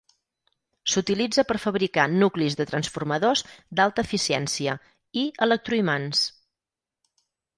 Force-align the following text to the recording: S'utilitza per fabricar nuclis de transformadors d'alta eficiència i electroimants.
S'utilitza 0.93 1.43
per 1.49 1.57
fabricar 1.65 2.05
nuclis 2.13 2.55
de 2.61 2.65
transformadors 2.71 3.45
d'alta 3.79 4.07
eficiència 4.09 4.75
i 5.21 5.27
electroimants. 5.47 6.25